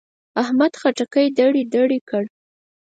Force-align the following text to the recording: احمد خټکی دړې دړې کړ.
احمد 0.41 0.73
خټکی 0.81 1.25
دړې 1.37 1.63
دړې 1.73 1.99
کړ. 2.09 2.23